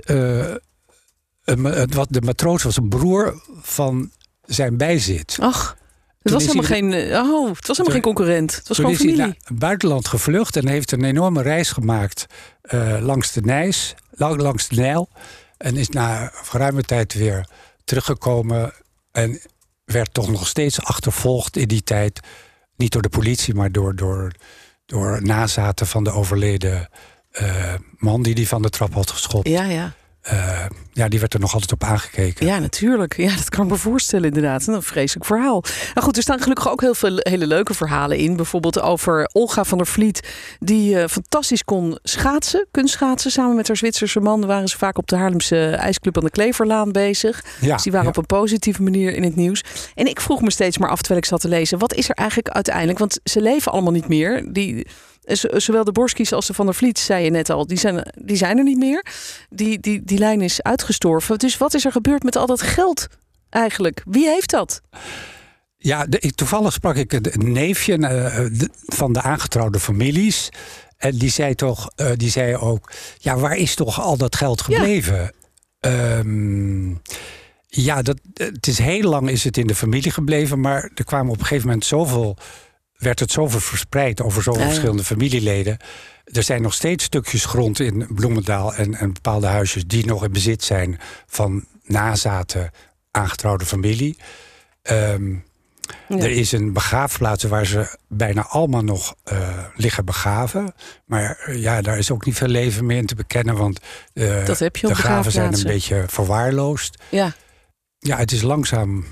wat 1.90 2.08
de 2.10 2.22
matroos 2.22 2.64
was 2.64 2.78
een 2.78 2.90
broer 2.90 3.42
van 3.62 4.12
zijn 4.46 4.78
bijzit. 4.78 5.38
Ach. 5.40 5.78
Het 6.22 6.34
was, 6.34 6.44
helemaal 6.46 6.64
geen, 6.64 6.94
oh, 6.94 7.48
het 7.56 7.68
was 7.68 7.78
helemaal 7.78 8.02
geen 8.02 8.14
concurrent. 8.14 8.56
Het 8.56 8.68
was 8.68 8.78
gewoon 8.78 8.96
familie. 8.96 9.18
Hij 9.18 9.26
naar 9.26 9.36
het 9.44 9.60
buitenland 9.60 10.08
gevlucht 10.08 10.56
en 10.56 10.68
heeft 10.68 10.92
een 10.92 11.04
enorme 11.04 11.42
reis 11.42 11.72
gemaakt 11.72 12.26
langs 13.00 13.32
de 13.32 13.42
Nijs, 13.42 13.96
langs 14.18 14.68
de 14.68 14.76
Nijl. 14.76 15.10
En 15.58 15.78
is 15.78 15.90
na 15.90 16.32
geruime 16.34 16.84
tijd 16.84 17.14
weer 17.14 17.48
teruggekomen. 17.84 18.74
En 19.12 19.40
werd 19.86 20.14
toch 20.14 20.30
nog 20.30 20.48
steeds 20.48 20.82
achtervolgd 20.82 21.58
in 21.58 21.68
die 21.68 21.84
tijd. 21.84 22.20
Niet 22.76 22.92
door 22.92 23.02
de 23.02 23.10
politie, 23.10 23.54
maar 23.54 23.72
door, 23.72 23.96
door, 23.96 24.32
door 24.86 25.22
nazaten 25.22 25.88
van 25.88 26.04
de 26.04 26.12
overleden 26.12 26.90
uh, 27.42 27.74
man 27.98 28.24
die 28.24 28.36
die 28.36 28.48
van 28.48 28.62
de 28.62 28.70
trap 28.70 28.94
had 28.94 29.12
geschopt. 29.12 29.48
Ja, 29.48 29.64
ja. 29.64 29.94
Uh, 30.34 30.66
ja, 30.92 31.08
die 31.08 31.20
werd 31.20 31.34
er 31.34 31.40
nog 31.40 31.54
altijd 31.54 31.72
op 31.72 31.84
aangekeken. 31.84 32.46
Ja, 32.46 32.60
natuurlijk. 32.60 33.18
Ja, 33.18 33.36
dat 33.36 33.50
kan 33.50 33.66
ik 33.66 33.72
me 33.72 33.78
voorstellen 33.78 34.26
inderdaad. 34.26 34.68
Een 34.68 34.84
vreselijk 34.84 35.26
verhaal. 35.26 35.64
Nou 35.94 36.06
goed, 36.06 36.18
er 36.18 36.22
staan 36.22 36.42
gelukkig 36.42 36.70
ook 36.70 36.82
heel 36.82 36.94
veel 36.94 37.18
hele 37.18 37.48
leuke 37.48 37.74
verhalen 37.74 38.18
in. 38.18 38.36
Bijvoorbeeld 38.36 38.82
over 38.82 39.30
Olga 39.32 39.64
van 39.64 39.78
der 39.78 39.88
Vliet, 39.88 40.28
die 40.60 40.96
uh, 40.96 41.08
fantastisch 41.08 41.64
kon 41.64 41.98
schaatsen, 42.04 42.68
kunstschaatsen. 42.72 43.32
Samen 43.32 43.56
met 43.56 43.68
haar 43.68 43.78
Zwitserse 43.78 44.20
man 44.20 44.46
waren 44.46 44.68
ze 44.68 44.78
vaak 44.78 44.98
op 44.98 45.08
de 45.08 45.16
Haarlemse 45.16 45.70
ijsclub 45.70 46.18
aan 46.18 46.24
de 46.24 46.30
Kleverlaan 46.30 46.92
bezig. 46.92 47.44
Ja, 47.62 47.74
dus 47.74 47.84
die 47.84 47.92
waren 47.92 48.08
op 48.08 48.18
een 48.18 48.26
positieve 48.26 48.84
manier 48.84 49.14
in 49.14 49.24
het 49.24 49.36
nieuws. 49.36 49.64
En 49.96 50.08
ik 50.08 50.22
vroeg 50.22 50.42
me 50.42 50.52
steeds 50.52 50.78
maar 50.78 50.90
af, 50.90 51.00
terwijl 51.00 51.20
ik 51.20 51.26
zat 51.26 51.42
te 51.42 51.48
lezen, 51.48 51.80
wat 51.80 51.94
is 51.94 52.10
er 52.10 52.16
eigenlijk 52.16 52.50
uiteindelijk? 52.50 53.00
Want 53.00 53.20
ze 53.24 53.42
leven 53.42 53.72
allemaal 53.72 53.92
niet 53.92 54.08
meer. 54.08 54.54
Die 54.54 54.88
zowel 55.26 55.84
de 55.84 55.92
Borskies 55.92 56.34
als 56.34 56.48
de 56.48 56.54
Van 56.54 56.66
der 56.66 56.76
Vliet, 56.76 57.00
zei 57.00 57.24
je 57.24 57.30
net 57.30 57.50
al, 57.50 57.68
die 57.68 57.78
zijn, 57.78 58.12
die 58.22 58.38
zijn 58.38 58.58
er 58.58 58.64
niet 58.64 58.78
meer. 58.78 59.06
Die, 59.50 59.80
die, 59.80 60.02
die 60.04 60.18
lijn 60.18 60.42
is 60.42 60.62
uitgestorven. 60.62 61.40
Dus 61.40 61.58
wat 61.58 61.74
is 61.74 61.86
er 61.86 61.92
gebeurd 61.92 62.24
met 62.24 62.36
al 62.36 62.46
dat 62.46 62.62
geld 62.62 63.08
eigenlijk? 63.50 64.04
Wie 64.06 64.28
heeft 64.28 64.50
dat? 64.50 64.82
Ja, 65.78 66.06
de, 66.06 66.32
toevallig 66.36 66.74
sprak 66.74 66.96
ik 66.96 67.14
een 67.14 67.52
neefje 67.52 67.98
uh, 67.98 68.60
van 68.86 69.14
de 69.14 69.22
aangetrouwde 69.22 69.80
families. 69.80 70.50
En 70.98 71.18
die 71.18 71.32
zei 71.32 71.56
toch, 71.56 71.90
uh, 71.96 72.12
die 72.16 72.30
zei 72.30 72.56
ook, 72.56 72.92
ja, 73.18 73.38
waar 73.38 73.58
is 73.58 73.76
toch 73.76 74.02
al 74.02 74.18
dat 74.18 74.36
geld 74.36 74.62
gebleven? 74.62 75.32
Ja. 75.80 76.18
Um, 76.18 77.02
ja, 77.68 78.02
dat, 78.02 78.20
het 78.34 78.68
is 78.68 78.78
heel 78.78 79.10
lang 79.10 79.30
is 79.30 79.44
het 79.44 79.58
in 79.58 79.68
de 79.68 79.76
familie 79.76 80.12
gebleven, 80.12 80.60
maar 80.60 80.92
er 80.96 81.06
kwamen 81.06 81.32
op 81.32 81.40
een 81.40 81.46
gegeven 81.46 81.68
moment 81.68 81.86
zoveel 81.86 82.38
werd 82.98 83.20
het 83.20 83.32
zoveel 83.32 83.60
verspreid 83.60 84.22
over 84.22 84.44
zoveel 84.44 84.66
verschillende 84.66 85.04
familieleden. 85.04 85.78
Er 86.24 86.44
zijn 86.44 86.62
nog 86.62 86.74
steeds 86.74 87.04
stukjes 87.04 87.46
grond 87.46 87.80
in 87.80 88.08
Bloemendaal 88.10 88.74
en, 88.74 88.96
en 88.96 89.14
bepaalde 89.14 89.48
huisjes 89.48 89.86
die 89.86 90.06
nog 90.06 90.24
in 90.24 90.32
bezit 90.32 90.64
zijn 90.64 91.00
van 91.28 91.66
nazaten 91.84 92.72
aangetrouwde 93.12 93.66
familie. 93.66 94.18
Um, 94.92 95.44
Er 96.08 96.30
is 96.30 96.52
een 96.52 96.74
begraafplaats 96.74 97.44
waar 97.44 97.66
ze 97.66 97.98
bijna 98.08 98.46
allemaal 98.48 98.84
nog 98.84 99.16
uh, 99.32 99.64
liggen 99.76 100.06
begraven. 100.06 100.74
Maar 101.06 101.46
uh, 101.50 101.62
ja, 101.62 101.82
daar 101.82 101.98
is 101.98 102.12
ook 102.12 102.26
niet 102.26 102.36
veel 102.36 102.48
leven 102.48 102.86
meer 102.86 102.98
in 102.98 103.06
te 103.06 103.16
bekennen, 103.16 103.56
want 103.56 103.80
uh, 104.14 104.46
de 104.46 104.96
graven 104.96 105.32
zijn 105.32 105.54
een 105.54 105.64
beetje 105.64 106.04
verwaarloosd. 106.08 107.02
Ja. 107.10 107.34
Ja, 108.00 108.18
het 108.18 108.32
is 108.32 108.42
langzaam 108.42 109.06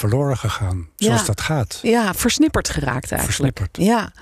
verloren 0.00 0.36
gegaan. 0.36 0.88
Zoals 0.96 1.26
dat 1.26 1.40
gaat. 1.40 1.78
Ja, 1.82 2.14
versnipperd 2.14 2.68
geraakt 2.68 3.12
eigenlijk. 3.12 3.24
Versnipperd. 3.24 3.76
Ja. 3.76 4.12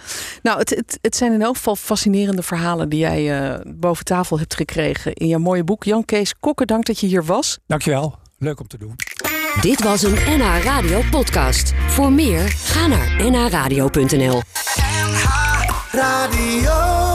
Nou, 0.42 0.58
het, 0.58 0.70
het, 0.70 0.98
het 1.00 1.16
zijn 1.16 1.32
in 1.32 1.42
elk 1.42 1.56
geval 1.56 1.76
fascinerende 1.76 2.42
verhalen 2.42 2.88
die 2.88 2.98
jij 2.98 3.50
uh, 3.50 3.60
boven 3.66 4.04
tafel 4.04 4.38
hebt 4.38 4.54
gekregen 4.54 5.12
in 5.12 5.26
jouw 5.26 5.38
mooie 5.38 5.64
boek. 5.64 5.84
Jan 5.84 6.04
Kees 6.04 6.34
Kokke, 6.40 6.64
dank 6.64 6.84
dat 6.86 7.00
je 7.00 7.06
hier 7.06 7.24
was. 7.24 7.58
Dankjewel. 7.66 8.18
Leuk 8.38 8.60
om 8.60 8.66
te 8.66 8.78
doen. 8.78 8.94
Dit 9.60 9.82
was 9.82 10.02
een 10.02 10.14
NH 10.14 10.62
Radio 10.62 11.02
podcast. 11.10 11.72
Voor 11.86 12.12
meer, 12.12 12.48
ga 12.48 12.86
naar 12.86 13.30
nhradio.nl 13.30 14.42
NH 14.98 15.24
Radio 15.90 17.07